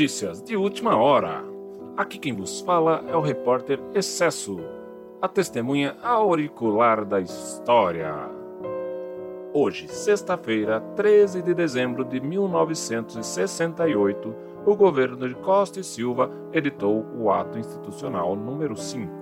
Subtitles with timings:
[0.00, 1.44] Notícias de última hora.
[1.94, 4.58] Aqui quem vos fala é o repórter Excesso,
[5.20, 8.14] a testemunha auricular da história.
[9.52, 14.34] Hoje, sexta-feira, 13 de dezembro de 1968,
[14.64, 19.12] o governo de Costa e Silva editou o Ato Institucional número 5.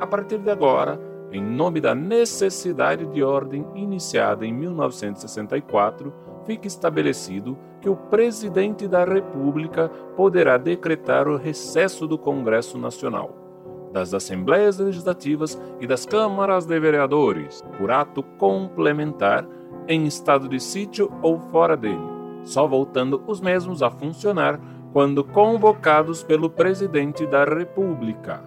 [0.00, 1.00] A partir de agora,
[1.32, 9.04] em nome da necessidade de ordem iniciada em 1964, fica estabelecido que o presidente da
[9.04, 13.34] República poderá decretar o recesso do Congresso Nacional,
[13.92, 19.46] das Assembleias Legislativas e das Câmaras de Vereadores, por ato complementar,
[19.88, 21.98] em estado de sítio ou fora dele,
[22.44, 24.60] só voltando os mesmos a funcionar
[24.92, 28.44] quando convocados pelo presidente da República.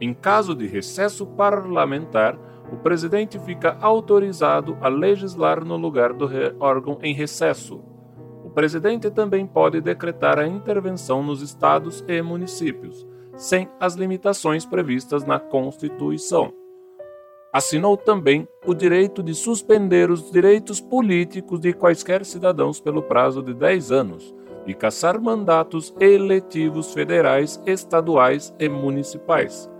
[0.00, 2.38] Em caso de recesso parlamentar,
[2.72, 6.28] o presidente fica autorizado a legislar no lugar do
[6.58, 7.80] órgão em recesso.
[8.44, 15.24] O presidente também pode decretar a intervenção nos estados e municípios, sem as limitações previstas
[15.24, 16.52] na Constituição.
[17.52, 23.54] Assinou também o direito de suspender os direitos políticos de quaisquer cidadãos pelo prazo de
[23.54, 24.34] 10 anos
[24.66, 29.70] e caçar mandatos eletivos federais, estaduais e municipais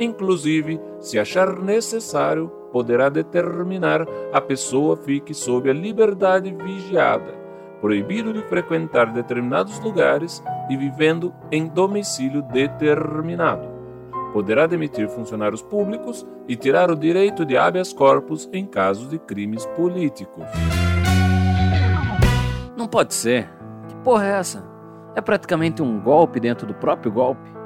[0.00, 7.34] Inclusive, se achar necessário, poderá determinar a pessoa fique sob a liberdade vigiada,
[7.82, 13.68] proibido de frequentar determinados lugares e vivendo em domicílio determinado.
[14.32, 19.66] Poderá demitir funcionários públicos e tirar o direito de habeas corpus em casos de crimes
[19.76, 20.44] políticos.
[22.74, 23.50] Não pode ser.
[23.86, 24.64] Que porra é essa?
[25.14, 27.59] É praticamente um golpe dentro do próprio golpe.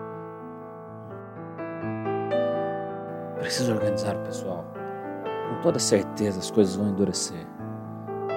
[3.45, 4.64] Preciso organizar o pessoal.
[5.50, 7.47] Com toda certeza as coisas vão endurecer.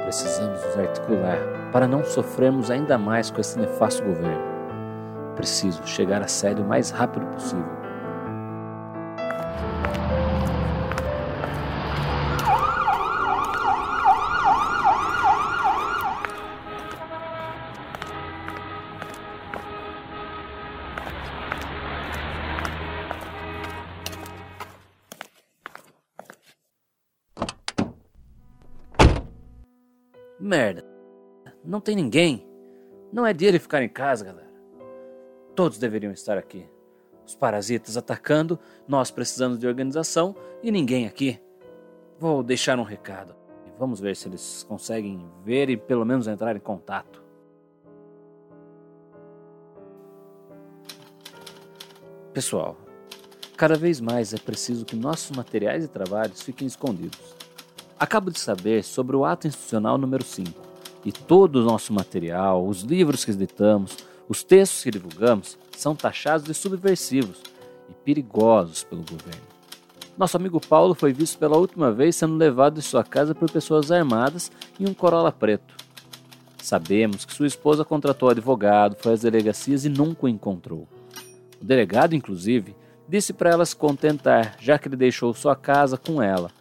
[0.03, 1.37] Precisamos nos articular
[1.71, 4.43] para não sofrermos ainda mais com esse nefasto governo.
[5.37, 7.86] Preciso chegar à sede o mais rápido possível.
[30.39, 30.85] Merda.
[31.63, 32.47] Não tem ninguém.
[33.11, 34.47] Não é dia de ficar em casa, galera.
[35.55, 36.69] Todos deveriam estar aqui.
[37.25, 41.39] Os parasitas atacando, nós precisamos de organização e ninguém aqui.
[42.19, 43.35] Vou deixar um recado.
[43.79, 47.23] Vamos ver se eles conseguem ver e pelo menos entrar em contato.
[52.33, 52.77] Pessoal,
[53.55, 57.35] cada vez mais é preciso que nossos materiais e trabalhos fiquem escondidos.
[57.99, 60.51] Acabo de saber sobre o ato institucional número 5
[61.03, 63.97] e todo o nosso material, os livros que editamos,
[64.29, 67.41] os textos que divulgamos são taxados de subversivos
[67.89, 69.41] e perigosos pelo governo.
[70.15, 73.91] Nosso amigo Paulo foi visto pela última vez sendo levado de sua casa por pessoas
[73.91, 75.75] armadas em um Corolla preto.
[76.61, 80.87] Sabemos que sua esposa contratou advogado, foi às delegacias e nunca o encontrou.
[81.59, 82.75] O delegado, inclusive,
[83.09, 86.51] disse para ela se contentar, já que ele deixou sua casa com ela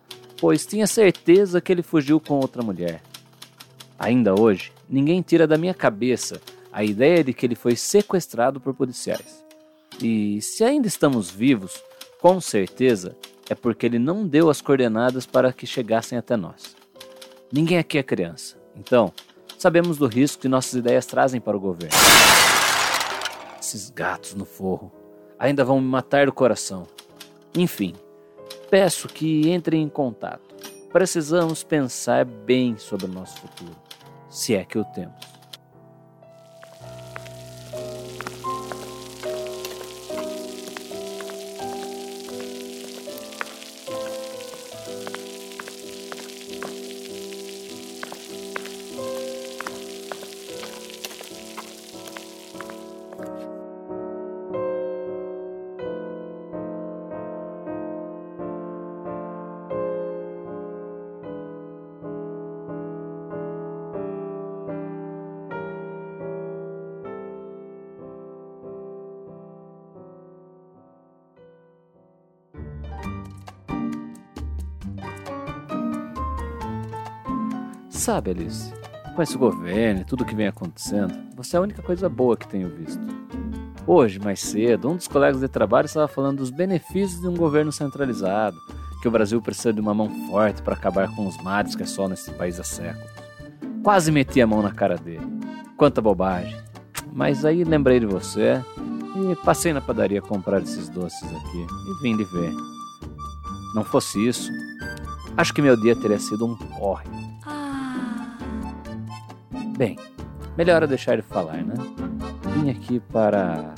[0.40, 3.02] pois tinha certeza que ele fugiu com outra mulher.
[3.98, 6.40] Ainda hoje, ninguém tira da minha cabeça
[6.72, 9.42] a ideia de que ele foi sequestrado por policiais.
[10.02, 11.82] E se ainda estamos vivos,
[12.20, 13.16] com certeza
[13.48, 16.76] é porque ele não deu as coordenadas para que chegassem até nós.
[17.50, 19.12] Ninguém aqui é criança, então
[19.56, 21.96] sabemos do risco que nossas ideias trazem para o governo.
[23.58, 24.92] Esses gatos no forro
[25.38, 26.86] ainda vão me matar do coração.
[27.56, 27.94] Enfim,
[28.70, 30.54] Peço que entrem em contato.
[30.92, 33.76] Precisamos pensar bem sobre o nosso futuro,
[34.28, 35.35] se é que o temos.
[78.06, 78.72] Sabe, Alice,
[79.16, 82.46] com esse governo e tudo que vem acontecendo, você é a única coisa boa que
[82.46, 83.04] tenho visto.
[83.84, 87.72] Hoje, mais cedo, um dos colegas de trabalho estava falando dos benefícios de um governo
[87.72, 88.56] centralizado,
[89.02, 92.10] que o Brasil precisa de uma mão forte para acabar com os males que assolam
[92.10, 93.10] nesse país há séculos.
[93.82, 95.26] Quase meti a mão na cara dele.
[95.76, 96.56] Quanta bobagem.
[97.12, 98.62] mas aí lembrei de você
[99.16, 102.54] e passei na padaria comprar esses doces aqui e vim lhe ver.
[103.74, 104.48] Não fosse isso,
[105.36, 107.35] acho que meu dia teria sido um porre.
[109.76, 109.98] Bem,
[110.56, 111.74] melhor eu deixar ele falar, né?
[112.54, 113.74] Vim aqui para.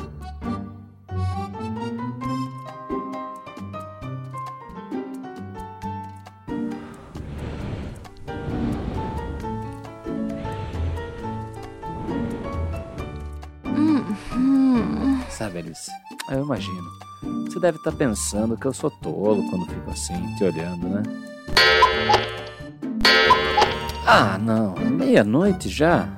[15.28, 15.90] Sabe, Alice,
[16.30, 16.88] eu imagino.
[17.46, 21.02] Você deve estar pensando que eu sou tolo quando fico assim, te olhando, né?
[24.10, 26.08] Ah, não, meia-noite já?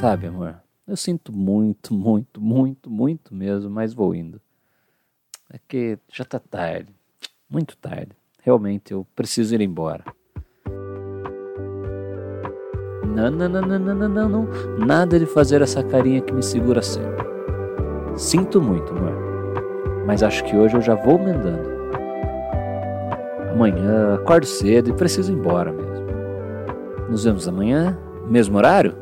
[0.00, 0.54] Sabe, amor,
[0.88, 4.40] eu sinto muito, muito, muito, muito mesmo, mas vou indo.
[5.52, 6.88] É que já tá tarde,
[7.50, 8.12] muito tarde.
[8.42, 10.02] Realmente eu preciso ir embora.
[13.14, 14.48] Não, não, não, não, não, não, não,
[14.78, 17.26] nada de fazer essa carinha que me segura sempre.
[18.16, 19.12] Sinto muito, amor,
[20.06, 21.70] mas acho que hoje eu já vou me andando.
[23.50, 25.91] Amanhã acordo cedo e preciso ir embora mesmo.
[27.08, 28.96] Nos vemos amanhã, mesmo horário?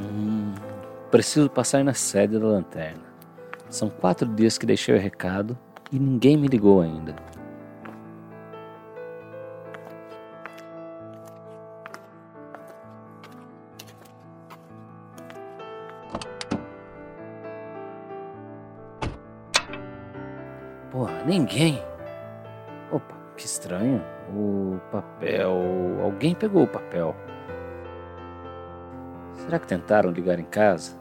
[0.00, 0.54] Hum,
[1.10, 3.02] preciso passar na sede da lanterna.
[3.70, 5.56] São quatro dias que deixei o recado
[5.90, 7.14] e ninguém me ligou ainda.
[20.90, 21.80] Porra, ninguém.
[22.90, 24.02] Opa, que estranho.
[24.34, 25.52] O papel.
[26.02, 27.14] Alguém pegou o papel.
[29.32, 30.98] Será que tentaram ligar em casa?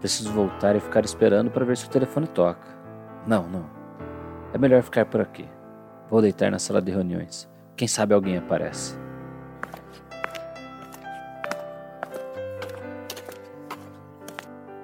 [0.00, 2.66] Preciso voltar e ficar esperando para ver se o telefone toca.
[3.26, 3.64] Não, não.
[4.52, 5.48] É melhor ficar por aqui.
[6.08, 7.48] Vou deitar na sala de reuniões.
[7.76, 8.98] Quem sabe alguém aparece.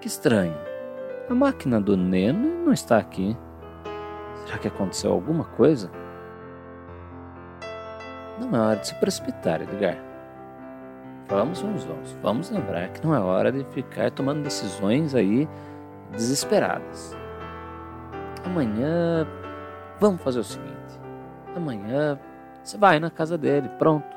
[0.00, 0.56] Que estranho.
[1.30, 3.36] A máquina do Neno não está aqui.
[4.44, 5.90] Será que aconteceu alguma coisa?
[8.38, 9.96] Não é hora de se precipitar, Edgar.
[11.28, 12.12] Vamos, vamos, vamos.
[12.22, 15.48] Vamos lembrar que não é hora de ficar tomando decisões aí
[16.12, 17.16] desesperadas.
[18.44, 19.26] Amanhã,
[19.98, 20.74] vamos fazer o seguinte.
[21.56, 22.18] Amanhã
[22.62, 24.13] você vai na casa dele, pronto.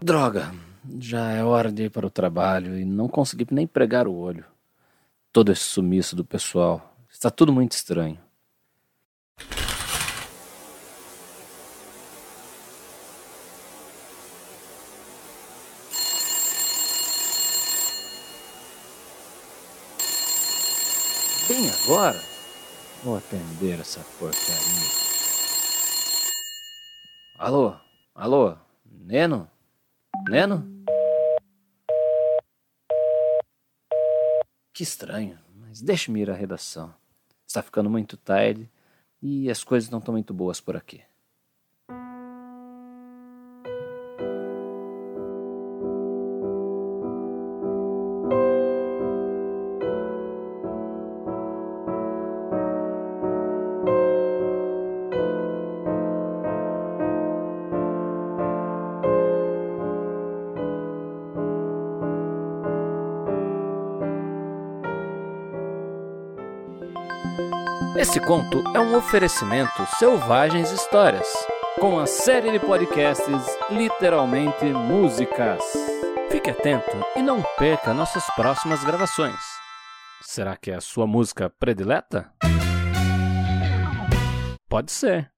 [0.00, 0.54] Droga,
[1.00, 4.44] já é hora de ir para o trabalho e não consegui nem pregar o olho.
[5.32, 6.96] Todo esse sumiço do pessoal.
[7.10, 8.16] Está tudo muito estranho.
[21.48, 22.22] Bem agora?
[23.02, 25.08] Vou atender essa porcaria.
[27.36, 27.74] Alô?
[28.14, 28.56] Alô?
[28.86, 29.50] Neno?
[30.28, 30.62] Neno?
[34.74, 36.94] Que estranho, mas deixe-me ir à redação.
[37.46, 38.70] Está ficando muito tarde
[39.22, 41.00] e as coisas não estão muito boas por aqui.
[67.98, 71.26] Esse conto é um oferecimento Selvagens Histórias,
[71.80, 75.60] com a série de podcasts Literalmente Músicas.
[76.30, 79.34] Fique atento e não perca nossas próximas gravações.
[80.22, 82.32] Será que é a sua música predileta?
[84.68, 85.32] Pode ser.